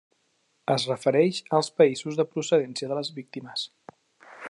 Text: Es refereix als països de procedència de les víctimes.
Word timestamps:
Es 0.75 0.85
refereix 0.91 1.41
als 1.59 1.69
països 1.81 2.19
de 2.21 2.27
procedència 2.33 2.93
de 2.93 3.01
les 3.01 3.13
víctimes. 3.19 3.69